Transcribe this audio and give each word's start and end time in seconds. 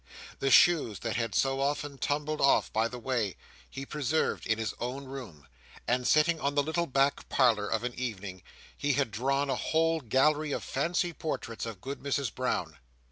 The 0.39 0.49
shoes 0.49 0.97
that 1.01 1.15
had 1.15 1.35
so 1.35 1.59
often 1.59 1.99
tumbled 1.99 2.41
off 2.41 2.73
by 2.73 2.87
the 2.87 2.97
way, 2.97 3.35
he 3.69 3.85
preserved 3.85 4.47
in 4.47 4.57
his 4.57 4.73
own 4.79 5.05
room; 5.05 5.45
and, 5.87 6.07
sitting 6.07 6.39
in 6.43 6.55
the 6.55 6.63
little 6.63 6.87
back 6.87 7.29
parlour 7.29 7.67
of 7.67 7.83
an 7.83 7.93
evening, 7.93 8.41
he 8.75 8.93
had 8.93 9.11
drawn 9.11 9.51
a 9.51 9.55
whole 9.55 9.99
gallery 9.99 10.53
of 10.53 10.63
fancy 10.63 11.13
portraits 11.13 11.67
of 11.67 11.81
Good 11.81 11.99
Mrs 11.99 12.33
Brown. 12.33 12.79